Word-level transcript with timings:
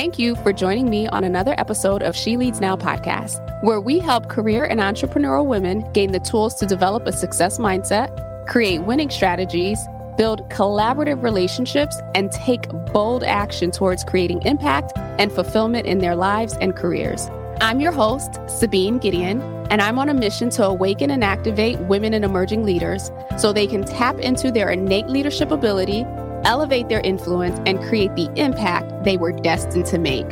Thank 0.00 0.18
you 0.18 0.34
for 0.36 0.50
joining 0.50 0.88
me 0.88 1.08
on 1.08 1.24
another 1.24 1.54
episode 1.58 2.02
of 2.02 2.16
She 2.16 2.38
Leads 2.38 2.58
Now 2.58 2.74
podcast, 2.74 3.62
where 3.62 3.82
we 3.82 3.98
help 3.98 4.30
career 4.30 4.64
and 4.64 4.80
entrepreneurial 4.80 5.44
women 5.44 5.84
gain 5.92 6.12
the 6.12 6.18
tools 6.18 6.54
to 6.54 6.64
develop 6.64 7.06
a 7.06 7.12
success 7.12 7.58
mindset, 7.58 8.08
create 8.46 8.78
winning 8.78 9.10
strategies, 9.10 9.78
build 10.16 10.48
collaborative 10.48 11.22
relationships, 11.22 12.00
and 12.14 12.32
take 12.32 12.66
bold 12.94 13.22
action 13.24 13.70
towards 13.70 14.02
creating 14.02 14.40
impact 14.46 14.92
and 14.96 15.30
fulfillment 15.30 15.86
in 15.86 15.98
their 15.98 16.16
lives 16.16 16.56
and 16.62 16.74
careers. 16.74 17.28
I'm 17.60 17.78
your 17.78 17.92
host, 17.92 18.40
Sabine 18.48 18.96
Gideon, 18.96 19.42
and 19.70 19.82
I'm 19.82 19.98
on 19.98 20.08
a 20.08 20.14
mission 20.14 20.48
to 20.52 20.64
awaken 20.64 21.10
and 21.10 21.22
activate 21.22 21.78
women 21.78 22.14
and 22.14 22.24
emerging 22.24 22.64
leaders 22.64 23.10
so 23.36 23.52
they 23.52 23.66
can 23.66 23.84
tap 23.84 24.18
into 24.18 24.50
their 24.50 24.70
innate 24.70 25.08
leadership 25.08 25.50
ability, 25.50 26.06
elevate 26.44 26.88
their 26.88 27.00
influence, 27.00 27.60
and 27.66 27.80
create 27.80 28.14
the 28.16 28.30
impact 28.36 29.04
they 29.04 29.16
were 29.16 29.32
destined 29.32 29.86
to 29.86 29.98
make. 29.98 30.26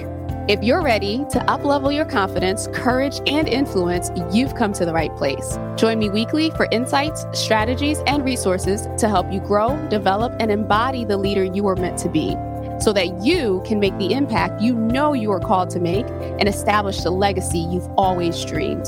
If 0.49 0.63
you're 0.63 0.83
ready 0.83 1.19
to 1.31 1.41
uplevel 1.41 1.95
your 1.95 2.07
confidence, 2.07 2.69
courage, 2.73 3.21
and 3.27 3.47
influence, 3.47 4.11
you've 4.33 4.55
come 4.55 4.73
to 4.73 4.87
the 4.87 4.95
right 4.95 5.15
place. 5.17 5.59
Join 5.77 5.99
me 5.99 6.09
weekly 6.09 6.51
for 6.53 6.67
insights, 6.71 7.27
strategies, 7.35 7.99
and 8.07 8.25
resources 8.25 8.89
to 8.97 9.09
help 9.09 9.31
you 9.31 9.41
grow, 9.41 9.77
develop, 9.89 10.35
and 10.41 10.51
embody 10.51 11.05
the 11.05 11.19
leader 11.19 11.45
you 11.45 11.65
were 11.65 11.77
meant 11.77 11.99
to 11.99 12.09
be 12.09 12.35
so 12.81 12.93
that 12.93 13.23
you 13.23 13.63
can 13.67 13.81
make 13.81 13.97
the 13.99 14.13
impact 14.13 14.61
you 14.63 14.75
know 14.75 15.13
you 15.13 15.31
are 15.33 15.41
called 15.41 15.69
to 15.71 15.81
make 15.81 16.07
and 16.07 16.49
establish 16.49 17.03
the 17.03 17.11
legacy 17.11 17.59
you've 17.59 17.89
always 17.99 18.45
dreamed. 18.45 18.87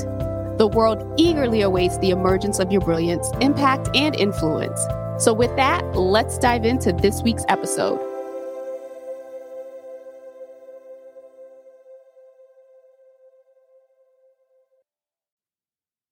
The 0.57 0.69
world 0.73 1.03
eagerly 1.17 1.61
awaits 1.61 1.97
the 1.99 2.09
emergence 2.09 2.59
of 2.59 2.71
your 2.71 2.81
brilliance, 2.81 3.29
impact, 3.41 3.89
and 3.95 4.15
influence. 4.15 4.79
So, 5.21 5.33
with 5.33 5.55
that, 5.55 5.85
let's 5.95 6.39
dive 6.39 6.65
into 6.65 6.91
this 6.91 7.21
week's 7.21 7.45
episode. 7.47 7.99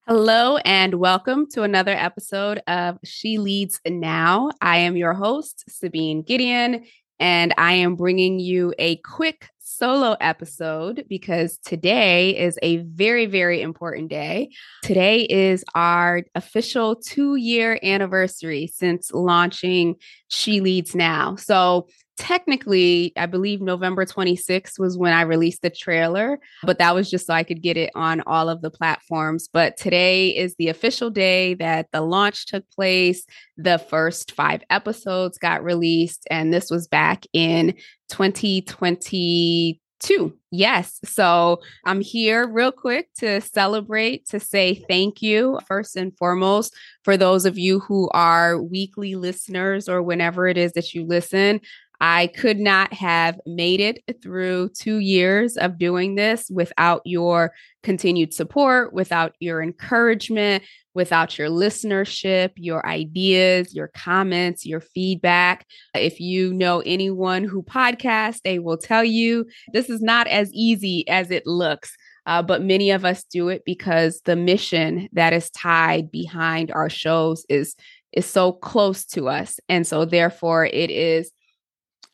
Hello, 0.06 0.58
and 0.58 0.94
welcome 0.94 1.48
to 1.54 1.64
another 1.64 1.94
episode 1.94 2.62
of 2.68 3.00
She 3.04 3.40
Leads 3.40 3.82
Now. 3.84 4.52
I 4.62 4.78
am 4.78 4.96
your 4.96 5.16
host, 5.16 5.64
Sabine 5.68 6.22
Gideon, 6.22 6.86
and 7.20 7.52
I 7.58 7.73
am 7.73 7.96
bringing 7.96 8.40
you 8.40 8.76
a 8.78 8.98
quick 8.98 9.50
solo 9.80 10.18
episode 10.20 11.06
because 11.08 11.58
today 11.66 12.38
is 12.38 12.60
a 12.62 12.78
very, 12.78 13.26
very 13.26 13.62
important 13.62 14.10
day. 14.10 14.50
Today 14.84 15.22
is 15.22 15.64
our 15.74 16.24
official 16.36 16.98
two 16.98 17.38
year 17.38 17.80
anniversary 17.82 18.68
since 18.68 19.12
launching 19.14 19.96
She 20.28 20.60
Leads 20.60 20.96
Now. 20.96 21.38
So, 21.38 21.88
technically, 22.20 23.14
I 23.16 23.25
believe 23.25 23.62
November 23.62 24.06
26th 24.06 24.78
was 24.78 24.98
when 24.98 25.14
I 25.14 25.22
released 25.22 25.62
the 25.62 25.70
trailer, 25.70 26.39
but 26.64 26.78
that 26.78 26.94
was 26.94 27.09
just 27.09 27.26
so 27.26 27.34
I 27.34 27.44
could 27.44 27.64
get 27.64 27.78
it 27.78 27.89
on 27.95 28.22
all 28.28 28.50
of 28.50 28.61
the 28.61 28.70
platforms. 28.70 29.50
But 29.52 29.78
today 29.78 30.36
is 30.36 30.53
the 30.59 30.67
official 30.67 31.09
day 31.09 31.53
that 31.56 31.88
the 31.94 32.02
launch 32.02 32.45
took 32.45 32.70
place. 32.72 33.26
The 33.58 33.80
first 33.80 34.34
five 34.34 34.61
episodes 34.70 35.38
got 35.38 35.64
released, 35.64 36.28
and 36.30 36.53
this 36.53 36.70
was 36.70 36.88
back 36.88 37.26
in 37.31 37.73
2022. 38.09 40.38
Yes. 40.52 41.00
So 41.06 41.61
I'm 41.86 42.02
here 42.02 42.48
real 42.48 42.72
quick 42.72 43.09
to 43.20 43.39
celebrate, 43.39 44.26
to 44.28 44.39
say 44.39 44.76
thank 44.76 45.22
you, 45.22 45.59
first 45.67 45.95
and 45.95 46.17
foremost, 46.17 46.76
for 47.04 47.16
those 47.16 47.45
of 47.45 47.58
you 47.58 47.80
who 47.80 48.09
are 48.09 48.61
weekly 48.61 49.16
listeners 49.16 49.88
or 49.88 50.02
whenever 50.02 50.48
it 50.48 50.58
is 50.58 50.73
that 50.73 50.94
you 50.94 51.06
listen. 51.06 51.61
I 52.02 52.28
could 52.28 52.59
not 52.59 52.94
have 52.94 53.39
made 53.45 53.81
it 53.81 54.03
through 54.22 54.69
two 54.69 55.00
years 55.00 55.58
of 55.58 55.78
doing 55.78 56.16
this 56.16 56.50
without 56.50 57.02
your 57.03 57.53
continued 57.83 58.33
support, 58.33 58.94
without 58.94 59.33
your 59.39 59.61
encouragement, 59.61 60.64
without 60.93 61.38
your 61.38 61.49
listenership, 61.49 62.52
your 62.55 62.86
ideas, 62.86 63.76
your 63.76 63.89
comments, 63.89 64.65
your 64.65 64.80
feedback. 64.80 65.65
If 65.93 66.20
you 66.20 66.54
know 66.54 66.82
anyone 66.86 67.43
who 67.43 67.64
podcasts, 67.64 68.42
they 68.43 68.59
will 68.59 68.77
tell 68.77 69.04
you 69.04 69.45
this 69.73 69.89
is 69.89 70.02
not 70.02 70.27
as 70.27 70.52
easy 70.54 71.08
as 71.09 71.32
it 71.32 71.45
looks. 71.45 71.95
Uh, 72.26 72.43
but 72.43 72.61
many 72.61 72.92
of 72.92 73.05
us 73.05 73.23
do 73.23 73.49
it 73.49 73.64
because 73.65 74.21
the 74.26 74.36
mission 74.36 75.09
that 75.14 75.33
is 75.33 75.49
tied 75.49 76.11
behind 76.11 76.71
our 76.71 76.89
shows 76.89 77.45
is 77.49 77.76
is 78.11 78.26
so 78.26 78.52
close 78.52 79.05
to 79.05 79.30
us 79.30 79.59
and 79.70 79.86
so 79.86 80.04
therefore 80.04 80.65
it 80.65 80.89
is 80.89 81.32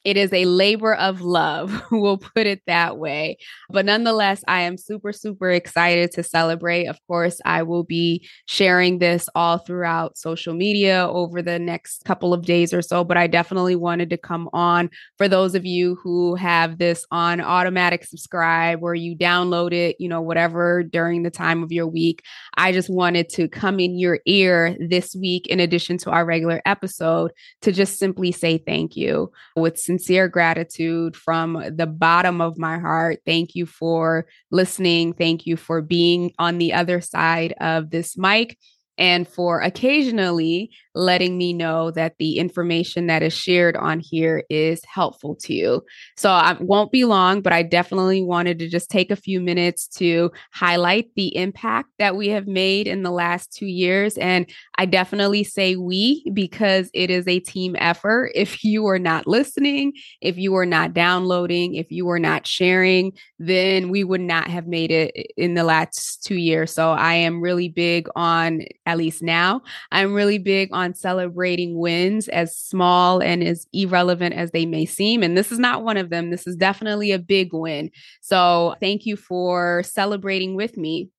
it 0.05 0.17
is 0.17 0.31
a 0.31 0.45
labor 0.45 0.93
of 0.93 1.21
love, 1.21 1.81
we'll 1.91 2.19
put 2.19 2.45
it 2.45 2.61
that 2.67 2.97
way. 2.97 3.37
But 3.71 3.85
nonetheless, 3.85 4.43
I 4.47 4.61
am 4.61 4.77
super, 4.77 5.11
super 5.11 5.49
excited 5.49 6.11
to 6.11 6.23
celebrate. 6.23 6.85
Of 6.85 6.99
course, 7.07 7.41
I 7.43 7.63
will 7.63 7.83
be 7.83 8.29
sharing 8.45 8.99
this 8.99 9.27
all 9.33 9.57
throughout 9.57 10.17
social 10.17 10.53
media 10.53 11.07
over 11.09 11.41
the 11.41 11.57
next 11.57 12.05
couple 12.05 12.33
of 12.33 12.45
days 12.45 12.71
or 12.71 12.83
so. 12.83 13.03
But 13.03 13.17
I 13.17 13.25
definitely 13.25 13.75
wanted 13.75 14.11
to 14.11 14.17
come 14.17 14.47
on 14.53 14.91
for 15.17 15.27
those 15.27 15.55
of 15.55 15.65
you 15.65 15.95
who 16.03 16.35
have 16.35 16.77
this 16.77 17.05
on 17.09 17.41
automatic 17.41 18.05
subscribe 18.05 18.81
where 18.81 18.93
you 18.93 19.17
download 19.17 19.73
it, 19.73 19.95
you 19.99 20.07
know, 20.07 20.21
whatever 20.21 20.83
during 20.83 21.23
the 21.23 21.31
time 21.31 21.63
of 21.63 21.71
your 21.71 21.87
week. 21.87 22.21
I 22.57 22.71
just 22.71 22.91
wanted 22.91 23.29
to 23.29 23.47
come 23.47 23.79
in 23.79 23.97
your 23.97 24.19
ear 24.27 24.77
this 24.79 25.15
week, 25.15 25.47
in 25.47 25.59
addition 25.59 25.97
to 25.99 26.11
our 26.11 26.25
regular 26.25 26.61
episode, 26.65 27.31
to 27.61 27.71
just 27.71 27.97
simply 27.97 28.31
say 28.31 28.59
thank 28.59 28.95
you 28.95 29.31
with 29.55 29.79
sincere 29.95 30.27
gratitude 30.27 31.15
from 31.15 31.53
the 31.73 31.87
bottom 31.87 32.41
of 32.41 32.57
my 32.57 32.77
heart. 32.77 33.19
Thank 33.25 33.55
you 33.55 33.65
for 33.65 34.27
listening. 34.51 35.13
Thank 35.13 35.45
you 35.45 35.55
for 35.55 35.81
being 35.81 36.33
on 36.37 36.57
the 36.57 36.73
other 36.73 36.99
side 36.99 37.53
of 37.61 37.91
this 37.91 38.17
mic 38.17 38.57
and 38.97 39.27
for 39.27 39.61
occasionally 39.61 40.71
letting 40.95 41.37
me 41.37 41.53
know 41.53 41.91
that 41.91 42.15
the 42.19 42.37
information 42.37 43.07
that 43.07 43.21
is 43.21 43.33
shared 43.33 43.75
on 43.75 43.99
here 43.99 44.43
is 44.49 44.81
helpful 44.85 45.35
to 45.35 45.53
you. 45.53 45.83
So 46.15 46.29
I 46.29 46.55
won't 46.59 46.91
be 46.91 47.03
long, 47.03 47.41
but 47.41 47.51
I 47.51 47.63
definitely 47.63 48.23
wanted 48.23 48.59
to 48.59 48.69
just 48.69 48.89
take 48.89 49.11
a 49.11 49.15
few 49.15 49.41
minutes 49.41 49.87
to 49.97 50.31
highlight 50.53 51.09
the 51.15 51.35
impact 51.35 51.89
that 51.99 52.15
we 52.15 52.29
have 52.29 52.47
made 52.47 52.87
in 52.87 53.03
the 53.03 53.11
last 53.11 53.51
two 53.53 53.65
years. 53.65 54.17
And 54.17 54.49
I 54.77 54.85
definitely 54.85 55.43
say 55.43 55.75
we 55.75 56.23
because 56.33 56.89
it 56.93 57.09
is 57.09 57.27
a 57.27 57.41
team 57.41 57.75
effort. 57.77 58.31
If 58.33 58.63
you 58.63 58.87
are 58.87 58.99
not 58.99 59.27
listening, 59.27 59.93
if 60.21 60.37
you 60.37 60.55
are 60.55 60.65
not 60.65 60.93
downloading, 60.93 61.75
if 61.75 61.91
you 61.91 62.09
are 62.09 62.19
not 62.19 62.47
sharing, 62.47 63.11
then 63.37 63.89
we 63.89 64.05
would 64.05 64.21
not 64.21 64.47
have 64.47 64.67
made 64.67 64.91
it 64.91 65.33
in 65.35 65.55
the 65.55 65.63
last 65.63 66.23
two 66.23 66.35
years. 66.35 66.71
So 66.71 66.91
I 66.91 67.15
am 67.15 67.41
really 67.41 67.67
big 67.67 68.07
on, 68.15 68.61
at 68.85 68.97
least 68.97 69.23
now, 69.23 69.61
I'm 69.91 70.13
really 70.13 70.37
big 70.37 70.69
on 70.71 70.93
celebrating 70.93 71.77
wins, 71.77 72.27
as 72.27 72.55
small 72.55 73.21
and 73.21 73.43
as 73.43 73.65
irrelevant 73.73 74.35
as 74.35 74.51
they 74.51 74.65
may 74.65 74.85
seem. 74.85 75.23
And 75.23 75.37
this 75.37 75.51
is 75.51 75.59
not 75.59 75.83
one 75.83 75.97
of 75.97 76.09
them. 76.09 76.29
This 76.29 76.47
is 76.47 76.55
definitely 76.55 77.11
a 77.11 77.19
big 77.19 77.49
win. 77.51 77.89
So 78.21 78.75
thank 78.79 79.05
you 79.05 79.15
for 79.15 79.83
celebrating 79.83 80.55
with 80.55 80.77
me. 80.77 81.09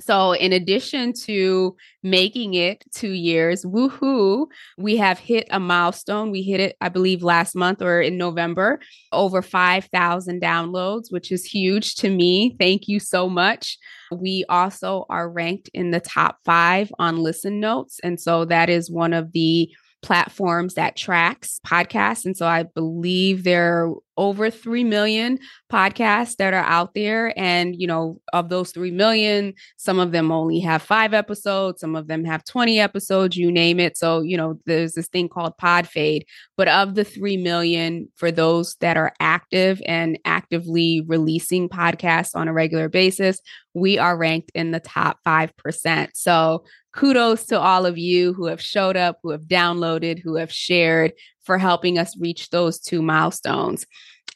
So, 0.00 0.32
in 0.32 0.52
addition 0.52 1.12
to 1.24 1.76
making 2.04 2.54
it 2.54 2.84
two 2.94 3.10
years, 3.10 3.64
woohoo, 3.64 4.46
we 4.76 4.96
have 4.96 5.18
hit 5.18 5.48
a 5.50 5.58
milestone. 5.58 6.30
We 6.30 6.42
hit 6.42 6.60
it, 6.60 6.76
I 6.80 6.88
believe, 6.88 7.24
last 7.24 7.56
month 7.56 7.82
or 7.82 8.00
in 8.00 8.16
November, 8.16 8.78
over 9.10 9.42
5,000 9.42 10.40
downloads, 10.40 11.10
which 11.10 11.32
is 11.32 11.44
huge 11.44 11.96
to 11.96 12.10
me. 12.10 12.54
Thank 12.60 12.86
you 12.86 13.00
so 13.00 13.28
much. 13.28 13.76
We 14.12 14.44
also 14.48 15.04
are 15.10 15.28
ranked 15.28 15.68
in 15.74 15.90
the 15.90 16.00
top 16.00 16.38
five 16.44 16.92
on 17.00 17.18
Listen 17.18 17.58
Notes. 17.58 17.98
And 18.04 18.20
so 18.20 18.44
that 18.44 18.70
is 18.70 18.90
one 18.90 19.12
of 19.12 19.32
the 19.32 19.68
platforms 20.02 20.74
that 20.74 20.96
tracks 20.96 21.60
podcasts. 21.66 22.24
And 22.24 22.36
so 22.36 22.46
I 22.46 22.62
believe 22.62 23.44
there 23.44 23.84
are 23.84 23.94
over 24.16 24.50
3 24.50 24.82
million 24.84 25.38
podcasts 25.72 26.36
that 26.36 26.52
are 26.52 26.64
out 26.64 26.92
there. 26.94 27.32
And, 27.38 27.74
you 27.80 27.86
know, 27.86 28.20
of 28.32 28.48
those 28.48 28.72
3 28.72 28.90
million, 28.90 29.54
some 29.76 30.00
of 30.00 30.10
them 30.12 30.32
only 30.32 30.58
have 30.60 30.82
five 30.82 31.14
episodes, 31.14 31.80
some 31.80 31.94
of 31.94 32.08
them 32.08 32.24
have 32.24 32.44
20 32.44 32.80
episodes, 32.80 33.36
you 33.36 33.50
name 33.50 33.78
it. 33.78 33.96
So, 33.96 34.20
you 34.20 34.36
know, 34.36 34.58
there's 34.66 34.92
this 34.92 35.08
thing 35.08 35.28
called 35.28 35.56
pod 35.56 35.86
fade. 35.86 36.26
But 36.56 36.68
of 36.68 36.96
the 36.96 37.04
3 37.04 37.36
million, 37.36 38.08
for 38.16 38.32
those 38.32 38.76
that 38.80 38.96
are 38.96 39.12
active 39.20 39.80
and 39.86 40.18
actively 40.24 41.04
releasing 41.06 41.68
podcasts 41.68 42.34
on 42.34 42.48
a 42.48 42.52
regular 42.52 42.88
basis, 42.88 43.40
we 43.72 43.98
are 43.98 44.18
ranked 44.18 44.50
in 44.54 44.72
the 44.72 44.80
top 44.80 45.18
5%. 45.24 46.08
So, 46.14 46.64
kudos 46.92 47.46
to 47.46 47.58
all 47.58 47.86
of 47.86 47.98
you 47.98 48.32
who 48.32 48.46
have 48.46 48.60
showed 48.60 48.96
up, 48.96 49.18
who 49.22 49.30
have 49.30 49.42
downloaded, 49.42 50.20
who 50.20 50.36
have 50.36 50.52
shared 50.52 51.12
for 51.42 51.58
helping 51.58 51.98
us 51.98 52.18
reach 52.20 52.50
those 52.50 52.78
two 52.78 53.02
milestones. 53.02 53.86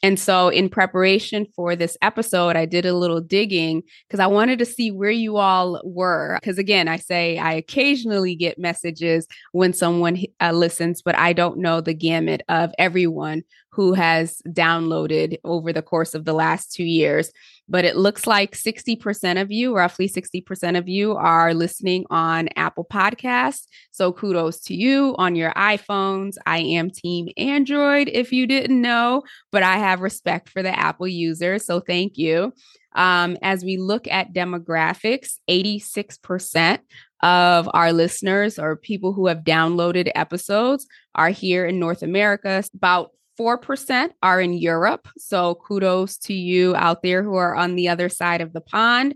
And 0.01 0.19
so, 0.19 0.49
in 0.49 0.67
preparation 0.67 1.47
for 1.55 1.77
this 1.77 1.95
episode, 2.01 2.57
I 2.57 2.65
did 2.65 2.85
a 2.85 2.93
little 2.93 3.21
digging 3.21 3.83
because 4.05 4.19
I 4.19 4.27
wanted 4.27 4.59
to 4.59 4.65
see 4.65 4.91
where 4.91 5.09
you 5.09 5.37
all 5.37 5.79
were. 5.85 6.37
Because 6.41 6.57
again, 6.57 6.89
I 6.89 6.97
say 6.97 7.37
I 7.37 7.53
occasionally 7.53 8.35
get 8.35 8.59
messages 8.59 9.25
when 9.53 9.71
someone 9.71 10.21
uh, 10.41 10.51
listens, 10.51 11.01
but 11.01 11.17
I 11.17 11.31
don't 11.31 11.59
know 11.59 11.79
the 11.79 11.93
gamut 11.93 12.41
of 12.49 12.73
everyone 12.77 13.43
who 13.73 13.93
has 13.93 14.41
downloaded 14.47 15.37
over 15.43 15.73
the 15.73 15.81
course 15.81 16.13
of 16.13 16.25
the 16.25 16.33
last 16.33 16.73
two 16.73 16.83
years 16.83 17.31
but 17.69 17.85
it 17.85 17.95
looks 17.95 18.27
like 18.27 18.51
60% 18.51 19.41
of 19.41 19.51
you, 19.51 19.75
roughly 19.75 20.09
60% 20.09 20.77
of 20.77 20.89
you, 20.89 21.15
are 21.15 21.53
listening 21.53 22.05
on 22.09 22.49
Apple 22.55 22.85
Podcasts. 22.85 23.65
So 23.91 24.11
kudos 24.11 24.59
to 24.61 24.75
you 24.75 25.15
on 25.17 25.35
your 25.35 25.51
iPhones. 25.53 26.35
I 26.45 26.59
am 26.59 26.89
Team 26.89 27.29
Android, 27.37 28.09
if 28.09 28.33
you 28.33 28.47
didn't 28.47 28.81
know, 28.81 29.23
but 29.51 29.63
I 29.63 29.77
have 29.77 30.01
respect 30.01 30.49
for 30.49 30.61
the 30.61 30.77
Apple 30.77 31.07
users. 31.07 31.65
So 31.65 31.79
thank 31.79 32.17
you. 32.17 32.53
Um, 32.95 33.37
as 33.41 33.63
we 33.63 33.77
look 33.77 34.07
at 34.07 34.33
demographics, 34.33 35.39
86% 35.49 36.79
of 37.23 37.69
our 37.73 37.93
listeners 37.93 38.59
or 38.59 38.75
people 38.75 39.13
who 39.13 39.27
have 39.27 39.39
downloaded 39.39 40.11
episodes 40.13 40.85
are 41.15 41.29
here 41.29 41.65
in 41.65 41.79
North 41.79 42.03
America. 42.03 42.63
About 42.75 43.11
4% 43.39 44.09
are 44.21 44.41
in 44.41 44.53
Europe. 44.53 45.07
So 45.17 45.55
kudos 45.55 46.17
to 46.19 46.33
you 46.33 46.75
out 46.75 47.01
there 47.01 47.23
who 47.23 47.35
are 47.35 47.55
on 47.55 47.75
the 47.75 47.89
other 47.89 48.09
side 48.09 48.41
of 48.41 48.53
the 48.53 48.61
pond. 48.61 49.15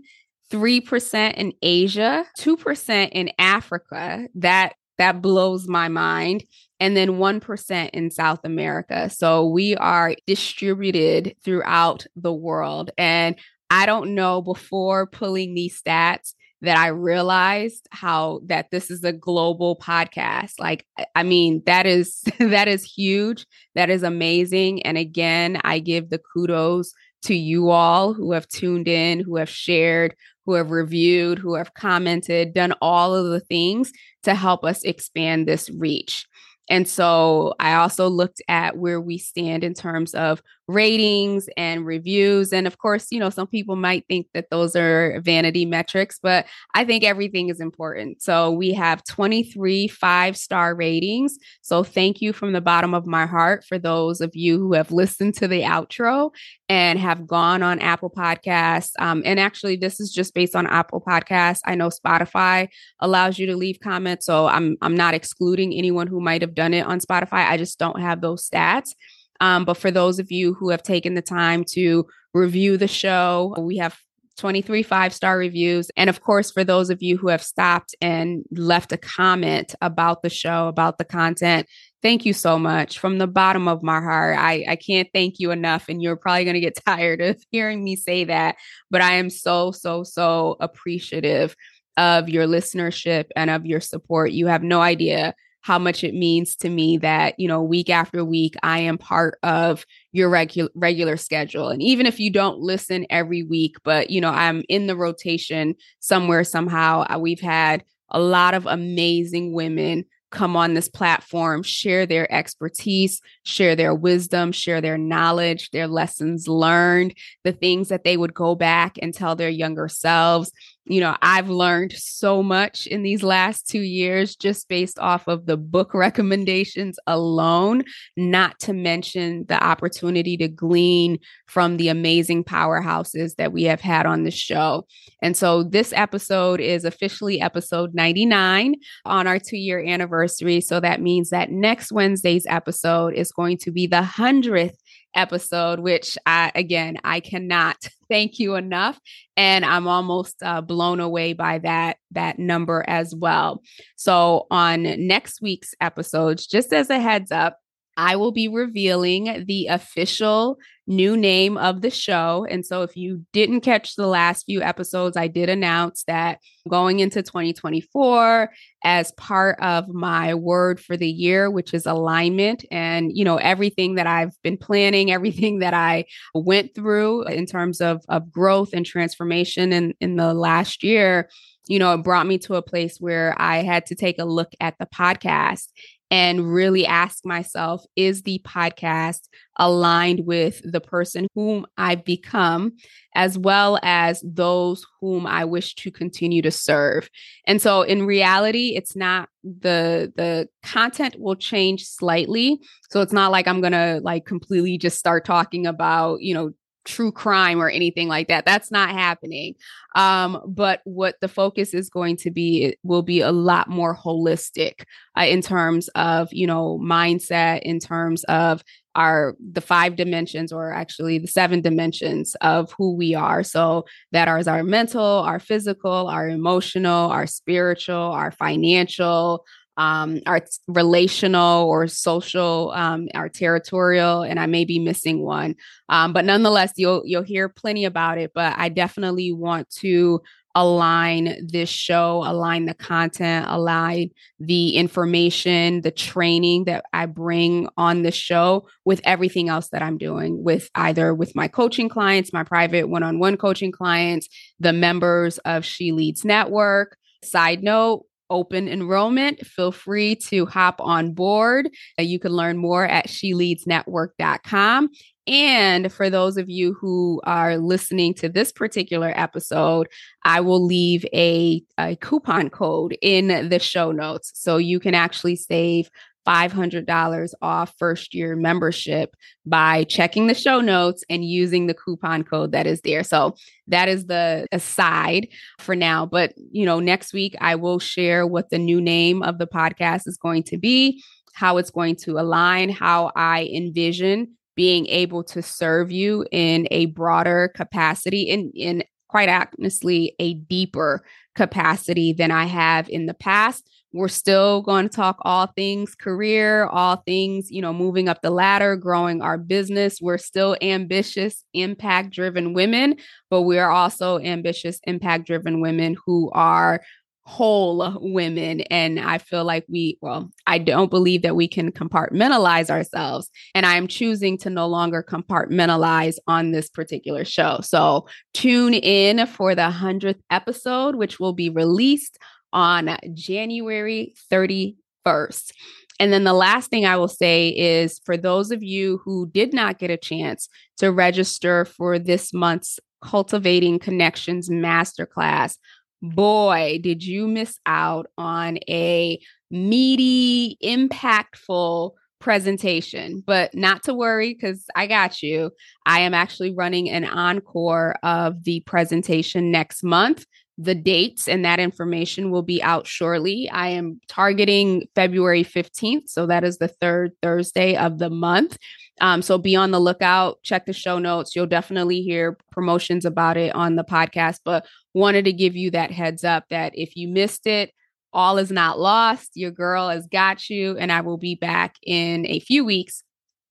3% 0.50 1.34
in 1.34 1.52
Asia, 1.60 2.24
2% 2.38 3.08
in 3.12 3.30
Africa. 3.38 4.28
That 4.34 4.74
that 4.96 5.22
blows 5.22 5.68
my 5.68 5.88
mind. 5.88 6.44
And 6.80 6.96
then 6.96 7.12
1% 7.18 7.90
in 7.90 8.10
South 8.10 8.40
America. 8.44 9.10
So 9.10 9.46
we 9.46 9.74
are 9.76 10.14
distributed 10.26 11.34
throughout 11.44 12.06
the 12.14 12.32
world. 12.32 12.90
And 12.96 13.36
I 13.70 13.86
don't 13.86 14.14
know 14.14 14.42
before 14.42 15.06
pulling 15.06 15.54
these 15.54 15.80
stats 15.80 16.34
that 16.62 16.76
I 16.76 16.88
realized 16.88 17.86
how 17.90 18.40
that 18.46 18.70
this 18.70 18.90
is 18.90 19.04
a 19.04 19.12
global 19.12 19.76
podcast. 19.76 20.54
Like, 20.58 20.84
I 21.14 21.22
mean, 21.22 21.62
that 21.66 21.86
is 21.86 22.22
that 22.38 22.68
is 22.68 22.84
huge. 22.84 23.46
That 23.74 23.90
is 23.90 24.02
amazing. 24.02 24.82
And 24.82 24.98
again, 24.98 25.60
I 25.64 25.78
give 25.78 26.10
the 26.10 26.20
kudos 26.32 26.92
to 27.22 27.34
you 27.34 27.70
all 27.70 28.14
who 28.14 28.32
have 28.32 28.48
tuned 28.48 28.88
in, 28.88 29.20
who 29.20 29.36
have 29.36 29.48
shared, 29.48 30.14
who 30.46 30.54
have 30.54 30.70
reviewed, 30.70 31.38
who 31.38 31.54
have 31.54 31.74
commented, 31.74 32.54
done 32.54 32.72
all 32.80 33.14
of 33.14 33.26
the 33.30 33.40
things 33.40 33.92
to 34.22 34.34
help 34.34 34.64
us 34.64 34.82
expand 34.84 35.46
this 35.46 35.68
reach. 35.70 36.26
And 36.70 36.86
so 36.86 37.54
I 37.58 37.74
also 37.74 38.08
looked 38.08 38.42
at 38.48 38.76
where 38.76 39.00
we 39.00 39.18
stand 39.18 39.64
in 39.64 39.74
terms 39.74 40.14
of 40.14 40.42
ratings 40.68 41.48
and 41.56 41.86
reviews. 41.86 42.52
And 42.52 42.66
of 42.66 42.76
course, 42.76 43.06
you 43.10 43.18
know, 43.18 43.30
some 43.30 43.46
people 43.46 43.74
might 43.74 44.04
think 44.06 44.26
that 44.34 44.50
those 44.50 44.76
are 44.76 45.20
vanity 45.22 45.64
metrics, 45.64 46.18
but 46.22 46.46
I 46.74 46.84
think 46.84 47.04
everything 47.04 47.48
is 47.48 47.58
important. 47.58 48.22
So 48.22 48.52
we 48.52 48.74
have 48.74 49.02
23 49.04 49.88
five 49.88 50.36
star 50.36 50.74
ratings. 50.74 51.38
So 51.62 51.82
thank 51.82 52.20
you 52.20 52.34
from 52.34 52.52
the 52.52 52.60
bottom 52.60 52.92
of 52.92 53.06
my 53.06 53.24
heart 53.24 53.64
for 53.64 53.78
those 53.78 54.20
of 54.20 54.36
you 54.36 54.58
who 54.58 54.74
have 54.74 54.92
listened 54.92 55.34
to 55.36 55.48
the 55.48 55.62
outro 55.62 56.30
and 56.68 56.98
have 56.98 57.26
gone 57.26 57.62
on 57.62 57.80
Apple 57.80 58.10
Podcasts. 58.10 58.90
Um, 58.98 59.22
and 59.24 59.40
actually, 59.40 59.76
this 59.76 60.00
is 60.00 60.12
just 60.12 60.34
based 60.34 60.54
on 60.54 60.66
Apple 60.66 61.00
Podcasts. 61.00 61.60
I 61.64 61.76
know 61.76 61.88
Spotify 61.88 62.68
allows 63.00 63.38
you 63.38 63.46
to 63.46 63.56
leave 63.56 63.78
comments, 63.82 64.26
so 64.26 64.46
I'm 64.46 64.76
I'm 64.82 64.96
not 64.96 65.14
excluding 65.14 65.72
anyone 65.72 66.08
who 66.08 66.20
might 66.20 66.42
have 66.42 66.54
done 66.54 66.74
it 66.74 66.84
on 66.84 67.00
Spotify. 67.00 67.48
I 67.48 67.56
just 67.56 67.78
don't 67.78 68.00
have 68.00 68.20
those 68.20 68.46
stats. 68.46 68.90
Um, 69.40 69.64
but 69.64 69.76
for 69.76 69.90
those 69.90 70.18
of 70.18 70.30
you 70.30 70.54
who 70.54 70.70
have 70.70 70.82
taken 70.82 71.14
the 71.14 71.22
time 71.22 71.64
to 71.70 72.06
review 72.34 72.76
the 72.76 72.88
show, 72.88 73.54
we 73.58 73.76
have 73.78 73.98
23 74.38 74.82
five 74.84 75.12
star 75.12 75.36
reviews. 75.36 75.90
And 75.96 76.08
of 76.08 76.22
course, 76.22 76.50
for 76.50 76.64
those 76.64 76.90
of 76.90 77.02
you 77.02 77.16
who 77.16 77.28
have 77.28 77.42
stopped 77.42 77.94
and 78.00 78.44
left 78.52 78.92
a 78.92 78.96
comment 78.96 79.74
about 79.82 80.22
the 80.22 80.30
show, 80.30 80.68
about 80.68 80.96
the 80.98 81.04
content, 81.04 81.66
thank 82.02 82.24
you 82.24 82.32
so 82.32 82.58
much 82.58 82.98
from 82.98 83.18
the 83.18 83.26
bottom 83.26 83.66
of 83.66 83.82
my 83.82 84.00
heart. 84.00 84.38
I, 84.38 84.64
I 84.68 84.76
can't 84.76 85.08
thank 85.12 85.40
you 85.40 85.50
enough. 85.50 85.88
And 85.88 86.00
you're 86.00 86.16
probably 86.16 86.44
going 86.44 86.54
to 86.54 86.60
get 86.60 86.78
tired 86.86 87.20
of 87.20 87.42
hearing 87.50 87.82
me 87.84 87.96
say 87.96 88.24
that. 88.24 88.56
But 88.90 89.02
I 89.02 89.14
am 89.14 89.28
so, 89.28 89.72
so, 89.72 90.04
so 90.04 90.56
appreciative 90.60 91.56
of 91.96 92.28
your 92.28 92.46
listenership 92.46 93.26
and 93.34 93.50
of 93.50 93.66
your 93.66 93.80
support. 93.80 94.30
You 94.30 94.46
have 94.46 94.62
no 94.62 94.80
idea 94.80 95.34
how 95.60 95.78
much 95.78 96.04
it 96.04 96.14
means 96.14 96.56
to 96.56 96.68
me 96.68 96.98
that, 96.98 97.38
you 97.38 97.48
know, 97.48 97.62
week 97.62 97.90
after 97.90 98.24
week, 98.24 98.54
I 98.62 98.80
am 98.80 98.98
part 98.98 99.38
of 99.42 99.84
your 100.12 100.30
regular 100.30 100.70
regular 100.74 101.16
schedule. 101.16 101.68
And 101.68 101.82
even 101.82 102.06
if 102.06 102.20
you 102.20 102.30
don't 102.30 102.60
listen 102.60 103.06
every 103.10 103.42
week, 103.42 103.76
but 103.84 104.10
you 104.10 104.20
know, 104.20 104.30
I'm 104.30 104.62
in 104.68 104.86
the 104.86 104.96
rotation 104.96 105.74
somewhere 106.00 106.44
somehow. 106.44 107.18
We've 107.18 107.40
had 107.40 107.84
a 108.10 108.20
lot 108.20 108.54
of 108.54 108.66
amazing 108.66 109.52
women 109.52 110.04
come 110.30 110.56
on 110.56 110.74
this 110.74 110.88
platform, 110.90 111.62
share 111.62 112.04
their 112.04 112.30
expertise, 112.30 113.20
share 113.44 113.74
their 113.74 113.94
wisdom, 113.94 114.52
share 114.52 114.80
their 114.80 114.98
knowledge, 114.98 115.70
their 115.70 115.86
lessons 115.86 116.46
learned, 116.46 117.14
the 117.44 117.52
things 117.52 117.88
that 117.88 118.04
they 118.04 118.16
would 118.16 118.34
go 118.34 118.54
back 118.54 118.98
and 119.00 119.14
tell 119.14 119.36
their 119.36 119.48
younger 119.48 119.88
selves 119.88 120.52
you 120.88 121.00
know, 121.00 121.16
I've 121.20 121.50
learned 121.50 121.92
so 121.92 122.42
much 122.42 122.86
in 122.86 123.02
these 123.02 123.22
last 123.22 123.68
two 123.68 123.82
years 123.82 124.34
just 124.34 124.68
based 124.68 124.98
off 124.98 125.28
of 125.28 125.44
the 125.44 125.56
book 125.56 125.92
recommendations 125.94 126.98
alone, 127.06 127.84
not 128.16 128.58
to 128.60 128.72
mention 128.72 129.44
the 129.48 129.62
opportunity 129.62 130.36
to 130.38 130.48
glean 130.48 131.18
from 131.46 131.76
the 131.76 131.88
amazing 131.88 132.42
powerhouses 132.44 133.36
that 133.36 133.52
we 133.52 133.64
have 133.64 133.82
had 133.82 134.06
on 134.06 134.24
the 134.24 134.30
show. 134.30 134.86
And 135.20 135.36
so 135.36 135.62
this 135.62 135.92
episode 135.92 136.60
is 136.60 136.84
officially 136.84 137.40
episode 137.40 137.94
99 137.94 138.74
on 139.04 139.26
our 139.26 139.38
two 139.38 139.58
year 139.58 139.84
anniversary. 139.84 140.60
So 140.60 140.80
that 140.80 141.02
means 141.02 141.30
that 141.30 141.50
next 141.50 141.92
Wednesday's 141.92 142.46
episode 142.48 143.14
is 143.14 143.30
going 143.30 143.58
to 143.58 143.70
be 143.70 143.86
the 143.86 144.02
100th 144.02 144.76
episode, 145.14 145.80
which 145.80 146.16
I, 146.24 146.52
again, 146.54 146.98
I 147.04 147.20
cannot 147.20 147.76
thank 148.08 148.38
you 148.38 148.54
enough. 148.54 148.98
And 149.36 149.64
I'm 149.64 149.86
almost 149.86 150.42
uh, 150.42 150.60
blown 150.60 151.00
away 151.00 151.32
by 151.32 151.58
that, 151.58 151.98
that 152.12 152.38
number 152.38 152.84
as 152.86 153.14
well. 153.14 153.62
So 153.96 154.46
on 154.50 154.82
next 155.06 155.40
week's 155.40 155.74
episodes, 155.80 156.46
just 156.46 156.72
as 156.72 156.90
a 156.90 156.98
heads 156.98 157.30
up, 157.30 157.58
I 157.98 158.14
will 158.14 158.30
be 158.30 158.46
revealing 158.46 159.44
the 159.46 159.66
official 159.66 160.58
new 160.86 161.16
name 161.16 161.58
of 161.58 161.82
the 161.82 161.90
show. 161.90 162.46
And 162.48 162.64
so, 162.64 162.82
if 162.82 162.96
you 162.96 163.26
didn't 163.32 163.62
catch 163.62 163.96
the 163.96 164.06
last 164.06 164.44
few 164.44 164.62
episodes, 164.62 165.16
I 165.16 165.26
did 165.26 165.48
announce 165.48 166.04
that 166.04 166.38
going 166.68 167.00
into 167.00 167.24
2024, 167.24 168.50
as 168.84 169.10
part 169.12 169.58
of 169.60 169.88
my 169.88 170.32
word 170.34 170.78
for 170.78 170.96
the 170.96 171.10
year, 171.10 171.50
which 171.50 171.74
is 171.74 171.86
alignment, 171.86 172.64
and 172.70 173.10
you 173.12 173.24
know, 173.24 173.36
everything 173.36 173.96
that 173.96 174.06
I've 174.06 174.40
been 174.44 174.56
planning, 174.56 175.10
everything 175.10 175.58
that 175.58 175.74
I 175.74 176.04
went 176.34 176.76
through 176.76 177.24
in 177.24 177.46
terms 177.46 177.80
of, 177.80 178.04
of 178.08 178.30
growth 178.30 178.70
and 178.72 178.86
transformation 178.86 179.72
in, 179.72 179.94
in 180.00 180.14
the 180.14 180.34
last 180.34 180.84
year, 180.84 181.28
you 181.66 181.78
know, 181.80 181.92
it 181.94 182.04
brought 182.04 182.26
me 182.26 182.38
to 182.38 182.54
a 182.54 182.62
place 182.62 182.98
where 182.98 183.34
I 183.38 183.58
had 183.58 183.86
to 183.86 183.94
take 183.94 184.18
a 184.20 184.24
look 184.24 184.52
at 184.60 184.76
the 184.78 184.86
podcast 184.86 185.66
and 186.10 186.52
really 186.52 186.86
ask 186.86 187.24
myself 187.24 187.84
is 187.96 188.22
the 188.22 188.40
podcast 188.46 189.28
aligned 189.58 190.24
with 190.24 190.60
the 190.64 190.80
person 190.80 191.26
whom 191.34 191.66
I've 191.76 192.04
become, 192.04 192.72
as 193.14 193.36
well 193.36 193.78
as 193.82 194.22
those 194.24 194.86
whom 195.00 195.26
I 195.26 195.44
wish 195.44 195.74
to 195.76 195.90
continue 195.90 196.40
to 196.42 196.50
serve. 196.50 197.10
And 197.46 197.60
so 197.60 197.82
in 197.82 198.06
reality, 198.06 198.74
it's 198.76 198.96
not 198.96 199.28
the 199.42 200.12
the 200.16 200.48
content 200.62 201.16
will 201.18 201.36
change 201.36 201.84
slightly. 201.84 202.58
So 202.90 203.00
it's 203.00 203.12
not 203.12 203.30
like 203.30 203.46
I'm 203.46 203.60
gonna 203.60 204.00
like 204.02 204.24
completely 204.24 204.78
just 204.78 204.98
start 204.98 205.24
talking 205.24 205.66
about, 205.66 206.22
you 206.22 206.34
know, 206.34 206.52
true 206.88 207.12
crime 207.12 207.60
or 207.60 207.68
anything 207.68 208.08
like 208.08 208.28
that. 208.28 208.46
That's 208.46 208.72
not 208.72 208.90
happening. 208.90 209.54
Um, 209.94 210.42
but 210.46 210.80
what 210.84 211.16
the 211.20 211.28
focus 211.28 211.74
is 211.74 211.90
going 211.90 212.16
to 212.18 212.30
be 212.30 212.76
will 212.82 213.02
be 213.02 213.20
a 213.20 213.30
lot 213.32 213.68
more 213.68 213.96
holistic 213.96 214.84
uh, 215.16 215.22
in 215.22 215.42
terms 215.42 215.88
of 215.88 216.28
you 216.32 216.46
know 216.46 216.80
mindset, 216.82 217.60
in 217.62 217.78
terms 217.78 218.24
of 218.24 218.64
our 218.94 219.36
the 219.52 219.60
five 219.60 219.96
dimensions 219.96 220.52
or 220.52 220.72
actually 220.72 221.18
the 221.18 221.28
seven 221.28 221.60
dimensions 221.60 222.34
of 222.40 222.72
who 222.72 222.96
we 222.96 223.14
are 223.14 223.44
so 223.44 223.84
that 224.10 224.28
is 224.40 224.48
our 224.48 224.64
mental 224.64 225.02
our 225.02 225.38
physical 225.38 226.08
our 226.08 226.28
emotional 226.28 227.10
our 227.10 227.26
spiritual 227.26 227.94
our 227.96 228.32
financial 228.32 229.44
um, 229.78 230.20
our 230.26 230.44
relational 230.66 231.66
or 231.68 231.86
social, 231.86 232.72
um, 232.74 233.08
our 233.14 233.28
territorial, 233.28 234.22
and 234.22 234.38
I 234.38 234.46
may 234.46 234.64
be 234.64 234.78
missing 234.78 235.20
one. 235.20 235.54
Um, 235.88 236.12
but 236.12 236.24
nonetheless, 236.24 236.72
you'll 236.76 237.02
you'll 237.06 237.22
hear 237.22 237.48
plenty 237.48 237.86
about 237.86 238.18
it. 238.18 238.32
But 238.34 238.54
I 238.58 238.68
definitely 238.68 239.32
want 239.32 239.70
to 239.76 240.20
align 240.54 241.46
this 241.46 241.68
show, 241.68 242.24
align 242.26 242.64
the 242.64 242.74
content, 242.74 243.46
align 243.48 244.10
the 244.40 244.70
information, 244.70 245.82
the 245.82 245.92
training 245.92 246.64
that 246.64 246.84
I 246.92 247.06
bring 247.06 247.68
on 247.76 248.02
the 248.02 248.10
show 248.10 248.66
with 248.84 249.00
everything 249.04 249.48
else 249.48 249.68
that 249.68 249.82
I'm 249.82 249.98
doing 249.98 250.42
with 250.42 250.68
either 250.74 251.14
with 251.14 251.36
my 251.36 251.46
coaching 251.46 251.88
clients, 251.88 252.32
my 252.32 252.42
private 252.42 252.88
one-on-one 252.88 253.36
coaching 253.36 253.70
clients, 253.70 254.28
the 254.58 254.72
members 254.72 255.38
of 255.38 255.64
She 255.64 255.92
Leads 255.92 256.24
Network. 256.24 256.96
Side 257.22 257.62
note, 257.62 258.06
open 258.30 258.68
enrollment. 258.68 259.46
Feel 259.46 259.72
free 259.72 260.16
to 260.16 260.46
hop 260.46 260.80
on 260.80 261.12
board. 261.12 261.70
Uh, 261.98 262.02
you 262.02 262.18
can 262.18 262.32
learn 262.32 262.56
more 262.56 262.84
at 262.84 263.06
sheleadsnetwork.com. 263.08 264.90
And 265.28 265.92
for 265.92 266.08
those 266.08 266.38
of 266.38 266.48
you 266.48 266.72
who 266.72 267.20
are 267.24 267.58
listening 267.58 268.14
to 268.14 268.30
this 268.30 268.50
particular 268.50 269.12
episode, 269.14 269.88
I 270.24 270.40
will 270.40 270.64
leave 270.64 271.04
a, 271.12 271.62
a 271.76 271.96
coupon 271.96 272.48
code 272.48 272.96
in 273.02 273.50
the 273.50 273.58
show 273.58 273.92
notes. 273.92 274.32
So 274.34 274.56
you 274.56 274.80
can 274.80 274.94
actually 274.94 275.36
save 275.36 275.90
$500 276.28 277.32
off 277.40 277.74
first 277.78 278.12
year 278.12 278.36
membership 278.36 279.16
by 279.46 279.84
checking 279.84 280.26
the 280.26 280.34
show 280.34 280.60
notes 280.60 281.02
and 281.08 281.24
using 281.24 281.66
the 281.66 281.74
coupon 281.74 282.22
code 282.22 282.52
that 282.52 282.66
is 282.66 282.82
there. 282.82 283.02
So 283.02 283.34
that 283.66 283.88
is 283.88 284.06
the 284.06 284.46
aside 284.52 285.28
for 285.58 285.74
now. 285.74 286.04
But, 286.04 286.34
you 286.52 286.66
know, 286.66 286.80
next 286.80 287.14
week 287.14 287.34
I 287.40 287.54
will 287.54 287.78
share 287.78 288.26
what 288.26 288.50
the 288.50 288.58
new 288.58 288.80
name 288.80 289.22
of 289.22 289.38
the 289.38 289.46
podcast 289.46 290.06
is 290.06 290.18
going 290.18 290.42
to 290.44 290.58
be, 290.58 291.02
how 291.32 291.56
it's 291.56 291.70
going 291.70 291.96
to 291.96 292.18
align, 292.18 292.68
how 292.68 293.10
I 293.16 293.50
envision 293.54 294.34
being 294.54 294.86
able 294.88 295.22
to 295.22 295.40
serve 295.40 295.90
you 295.90 296.26
in 296.30 296.68
a 296.70 296.86
broader 296.86 297.50
capacity 297.54 298.22
in 298.22 298.50
in 298.54 298.82
quite 299.08 299.28
honestly 299.28 300.14
a 300.18 300.34
deeper 300.34 301.02
capacity 301.38 302.12
than 302.12 302.32
I 302.32 302.46
have 302.46 302.88
in 302.88 303.06
the 303.06 303.14
past 303.14 303.70
we're 303.92 304.08
still 304.08 304.60
going 304.62 304.88
to 304.88 304.94
talk 304.94 305.16
all 305.22 305.46
things 305.46 305.94
career, 305.94 306.66
all 306.66 306.96
things, 307.06 307.50
you 307.50 307.62
know, 307.62 307.72
moving 307.72 308.08
up 308.08 308.20
the 308.20 308.30
ladder, 308.30 308.76
growing 308.76 309.22
our 309.22 309.38
business. 309.38 310.00
We're 310.00 310.18
still 310.18 310.56
ambitious, 310.60 311.44
impact 311.54 312.10
driven 312.10 312.52
women, 312.52 312.96
but 313.30 313.42
we 313.42 313.58
are 313.58 313.70
also 313.70 314.18
ambitious, 314.18 314.78
impact 314.84 315.26
driven 315.26 315.60
women 315.62 315.96
who 316.04 316.30
are 316.32 316.82
whole 317.28 317.98
women. 318.00 318.62
And 318.62 318.98
I 318.98 319.18
feel 319.18 319.44
like 319.44 319.66
we, 319.68 319.98
well, 320.00 320.30
I 320.46 320.56
don't 320.56 320.88
believe 320.88 321.20
that 321.22 321.36
we 321.36 321.46
can 321.46 321.70
compartmentalize 321.70 322.70
ourselves. 322.70 323.28
And 323.54 323.66
I 323.66 323.76
am 323.76 323.86
choosing 323.86 324.38
to 324.38 324.50
no 324.50 324.66
longer 324.66 325.04
compartmentalize 325.06 326.16
on 326.26 326.52
this 326.52 326.70
particular 326.70 327.26
show. 327.26 327.58
So 327.62 328.08
tune 328.32 328.72
in 328.72 329.26
for 329.26 329.54
the 329.54 329.70
100th 329.70 330.20
episode, 330.30 330.94
which 330.94 331.20
will 331.20 331.34
be 331.34 331.50
released 331.50 332.18
on 332.54 332.96
January 333.12 334.14
31st. 334.32 335.52
And 336.00 336.10
then 336.10 336.24
the 336.24 336.32
last 336.32 336.70
thing 336.70 336.86
I 336.86 336.96
will 336.96 337.08
say 337.08 337.50
is 337.50 338.00
for 338.06 338.16
those 338.16 338.50
of 338.50 338.62
you 338.62 339.02
who 339.04 339.28
did 339.28 339.52
not 339.52 339.78
get 339.78 339.90
a 339.90 339.98
chance 339.98 340.48
to 340.78 340.90
register 340.90 341.66
for 341.66 341.98
this 341.98 342.32
month's 342.32 342.80
Cultivating 343.00 343.78
Connections 343.78 344.48
Masterclass, 344.48 345.56
boy, 346.02 346.80
did 346.82 347.04
you 347.04 347.26
miss 347.26 347.58
out 347.66 348.06
on 348.16 348.58
a 348.68 349.20
meaty, 349.50 350.56
impactful 350.62 351.92
presentation. 352.20 353.22
But 353.24 353.54
not 353.54 353.84
to 353.84 353.94
worry, 353.94 354.34
because 354.34 354.64
I 354.74 354.86
got 354.86 355.22
you. 355.22 355.52
I 355.86 356.00
am 356.00 356.14
actually 356.14 356.54
running 356.54 356.90
an 356.90 357.04
encore 357.04 357.94
of 358.02 358.44
the 358.44 358.60
presentation 358.60 359.50
next 359.50 359.82
month 359.82 360.26
the 360.60 360.74
dates 360.74 361.28
and 361.28 361.44
that 361.44 361.60
information 361.60 362.32
will 362.32 362.42
be 362.42 362.60
out 362.64 362.84
shortly. 362.84 363.48
I 363.48 363.68
am 363.68 364.00
targeting 364.08 364.88
February 364.96 365.44
15th. 365.44 366.08
So 366.08 366.26
that 366.26 366.42
is 366.42 366.58
the 366.58 366.66
third 366.66 367.12
Thursday 367.22 367.76
of 367.76 367.98
the 367.98 368.10
month. 368.10 368.58
Um, 369.00 369.22
so 369.22 369.38
be 369.38 369.54
on 369.54 369.70
the 369.70 369.78
lookout, 369.78 370.42
check 370.42 370.66
the 370.66 370.72
show 370.72 370.98
notes. 370.98 371.36
You'll 371.36 371.46
definitely 371.46 372.02
hear 372.02 372.36
promotions 372.50 373.04
about 373.04 373.36
it 373.36 373.54
on 373.54 373.76
the 373.76 373.84
podcast, 373.84 374.40
but 374.44 374.66
wanted 374.98 375.24
to 375.26 375.32
give 375.32 375.56
you 375.56 375.70
that 375.70 375.90
heads 375.90 376.24
up 376.24 376.44
that 376.50 376.72
if 376.74 376.96
you 376.96 377.08
missed 377.08 377.46
it, 377.46 377.72
all 378.12 378.38
is 378.38 378.50
not 378.50 378.78
lost. 378.78 379.30
Your 379.34 379.50
girl 379.50 379.88
has 379.88 380.06
got 380.06 380.48
you. 380.48 380.76
And 380.76 380.90
I 380.90 381.02
will 381.02 381.18
be 381.18 381.34
back 381.34 381.76
in 381.84 382.26
a 382.26 382.40
few 382.40 382.64
weeks 382.64 383.02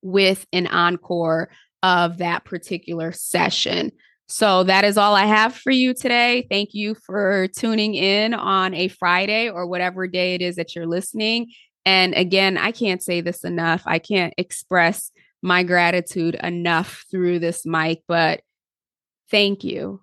with 0.01 0.46
an 0.51 0.68
encore 0.68 1.50
of 1.84 2.18
that 2.18 2.44
particular 2.44 3.12
session. 3.12 3.92
So 4.27 4.63
that 4.63 4.84
is 4.84 4.98
all 4.98 5.16
I 5.16 5.25
have 5.25 5.56
for 5.56 5.72
you 5.72 5.94
today. 5.94 6.48
Thank 6.50 6.74
you 6.74 6.96
for 7.06 7.48
tuning 7.56 7.96
in 7.96 8.34
on 8.34 8.74
a 8.74 8.89
Friday 8.89 9.50
or 9.50 9.68
whatever 9.68 10.08
day 10.08 10.36
it 10.36 10.42
is 10.42 10.58
that 10.58 10.75
you're 10.75 10.88
listening. 10.88 11.48
And 11.86 12.13
again, 12.13 12.58
I 12.58 12.72
can't 12.72 13.01
say 13.01 13.22
this 13.22 13.46
enough. 13.46 13.84
I 13.86 14.00
can't 14.00 14.34
express 14.38 15.12
my 15.42 15.63
gratitude 15.63 16.36
enough 16.36 17.06
through 17.10 17.39
this 17.39 17.66
mic, 17.66 18.01
but 18.08 18.42
thank 19.32 19.63
you. 19.63 20.01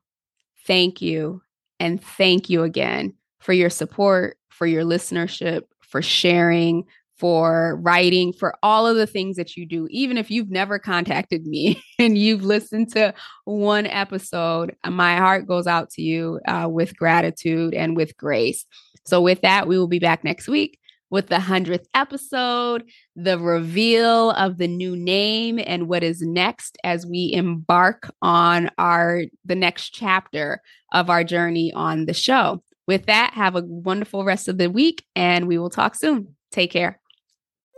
Thank 0.66 1.02
you. 1.02 1.42
And 1.80 2.02
thank 2.02 2.49
you 2.49 2.62
again 2.62 3.14
for 3.40 3.52
your 3.52 3.71
support, 3.71 4.38
for 4.49 4.66
your 4.66 4.85
listenership, 4.85 5.62
for 5.80 6.00
sharing, 6.00 6.85
for 7.18 7.78
writing, 7.83 8.33
for 8.33 8.54
all 8.62 8.87
of 8.87 8.97
the 8.97 9.06
things 9.06 9.37
that 9.37 9.56
you 9.56 9.66
do. 9.66 9.87
Even 9.90 10.18
if 10.18 10.30
you've 10.30 10.50
never 10.50 10.78
contacted 10.78 11.47
me 11.47 11.83
and 11.99 12.16
you've 12.18 12.44
listened 12.44 12.92
to 12.92 13.14
one 13.44 13.87
episode, 13.87 14.75
my 14.88 15.16
heart 15.16 15.47
goes 15.47 15.66
out 15.66 15.90
to 15.90 16.02
you 16.02 16.40
uh, 16.49 16.68
with 16.71 16.97
gratitude 16.97 17.75
and 17.75 17.97
with 17.97 18.16
grace. 18.16 18.64
So, 19.06 19.21
with 19.21 19.42
that, 19.42 19.68
we 19.68 19.78
will 19.78 19.88
be 19.88 19.99
back 19.99 20.25
next 20.25 20.49
week 20.49 20.78
with 21.14 21.28
the 21.28 21.37
100th 21.37 21.87
episode, 21.94 22.83
the 23.14 23.38
reveal 23.38 24.33
of 24.33 24.59
the 24.59 24.66
new 24.66 24.97
name 24.97 25.61
and 25.64 25.87
what 25.87 26.02
is 26.02 26.21
next 26.21 26.76
as 26.83 27.06
we 27.06 27.30
embark 27.33 28.12
on 28.21 28.68
our 28.78 29.23
the 29.44 29.54
next 29.54 29.90
chapter 29.90 30.61
of 30.92 31.09
our 31.09 31.23
journey 31.23 31.73
on 31.73 32.06
the 32.06 32.12
show. 32.12 32.64
With 32.88 33.06
that, 33.06 33.33
have 33.35 33.54
a 33.54 33.62
wonderful 33.62 34.25
rest 34.25 34.49
of 34.49 34.59
the 34.59 34.68
week 34.68 35.04
and 35.14 35.47
we 35.47 35.56
will 35.56 35.71
talk 35.71 35.94
soon. 35.94 36.35
Take 36.50 36.73
care. 36.73 36.99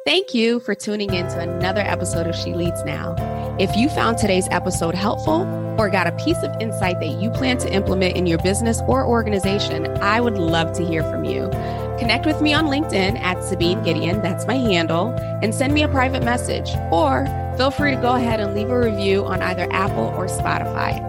Thank 0.07 0.33
you 0.33 0.61
for 0.61 0.75
tuning 0.75 1.13
in 1.13 1.27
to 1.29 1.39
another 1.39 1.83
episode 1.83 2.27
of 2.27 2.35
She 2.35 2.55
Leads 2.55 2.85
Now. 2.85 3.15
If 3.59 3.77
you 3.77 3.91
found 3.91 4.17
today's 4.17 4.49
episode 4.51 4.95
helpful 4.95 5.43
or 5.79 5.91
got 5.91 6.07
a 6.07 6.13
piece 6.13 6.43
of 6.43 6.57
insight 6.59 7.01
that 7.01 7.21
you 7.21 7.29
plan 7.31 7.59
to 7.59 7.71
implement 7.71 8.17
in 8.17 8.27
your 8.27 8.39
business 8.39 8.81
or 8.89 9.07
organization, 9.07 9.89
I 9.99 10.23
would 10.23 10.39
love 10.39 10.73
to 10.79 10.87
hear 10.87 11.03
from 11.03 11.25
you. 11.25 11.51
Connect 11.99 12.27
with 12.27 12.43
me 12.43 12.53
on 12.53 12.67
LinkedIn 12.67 13.19
at 13.21 13.43
Sabine 13.43 13.83
Gideon, 13.83 14.21
that's 14.21 14.47
my 14.47 14.57
handle, 14.57 15.15
and 15.43 15.55
send 15.55 15.73
me 15.73 15.83
a 15.83 15.89
private 15.89 16.23
message. 16.23 16.71
Or 16.93 17.25
feel 17.57 17.71
free 17.71 17.95
to 17.95 18.01
go 18.01 18.15
ahead 18.15 18.39
and 18.39 18.55
leave 18.55 18.69
a 18.69 18.79
review 18.79 19.25
on 19.25 19.41
either 19.41 19.67
Apple 19.73 20.13
or 20.17 20.27
Spotify. 20.27 21.03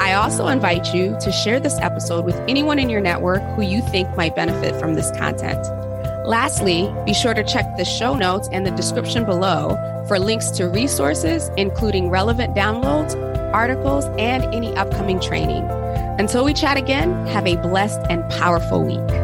I 0.00 0.14
also 0.14 0.48
invite 0.48 0.94
you 0.94 1.16
to 1.20 1.32
share 1.32 1.58
this 1.60 1.78
episode 1.80 2.24
with 2.24 2.36
anyone 2.48 2.78
in 2.78 2.88
your 2.88 3.00
network 3.00 3.42
who 3.56 3.62
you 3.62 3.82
think 3.82 4.16
might 4.16 4.36
benefit 4.36 4.78
from 4.80 4.94
this 4.94 5.10
content. 5.12 5.64
Lastly, 6.26 6.92
be 7.04 7.14
sure 7.14 7.34
to 7.34 7.42
check 7.42 7.76
the 7.76 7.84
show 7.84 8.14
notes 8.14 8.48
and 8.52 8.64
the 8.64 8.70
description 8.70 9.24
below 9.24 9.76
for 10.06 10.18
links 10.18 10.50
to 10.52 10.68
resources, 10.68 11.50
including 11.56 12.10
relevant 12.10 12.54
downloads, 12.54 13.14
articles, 13.52 14.06
and 14.18 14.44
any 14.54 14.74
upcoming 14.76 15.20
training. 15.20 15.64
Until 16.18 16.44
we 16.44 16.54
chat 16.54 16.76
again, 16.76 17.26
have 17.26 17.46
a 17.46 17.56
blessed 17.56 18.00
and 18.08 18.28
powerful 18.30 18.84
week. 18.84 19.21